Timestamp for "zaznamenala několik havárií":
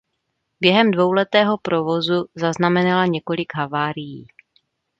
2.35-4.27